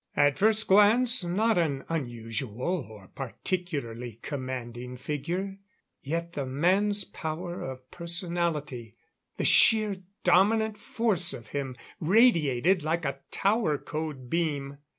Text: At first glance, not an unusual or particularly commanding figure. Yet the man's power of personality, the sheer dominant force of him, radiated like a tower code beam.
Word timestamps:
At 0.15 0.39
first 0.39 0.65
glance, 0.67 1.23
not 1.23 1.59
an 1.59 1.85
unusual 1.87 2.87
or 2.89 3.09
particularly 3.09 4.17
commanding 4.23 4.97
figure. 4.97 5.59
Yet 6.01 6.33
the 6.33 6.47
man's 6.47 7.03
power 7.03 7.61
of 7.61 7.91
personality, 7.91 8.95
the 9.37 9.45
sheer 9.45 9.97
dominant 10.23 10.79
force 10.79 11.33
of 11.33 11.49
him, 11.49 11.75
radiated 11.99 12.81
like 12.81 13.05
a 13.05 13.19
tower 13.29 13.77
code 13.77 14.27
beam. 14.27 14.79